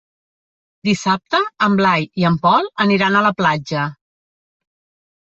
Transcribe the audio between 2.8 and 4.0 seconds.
aniran a la platja.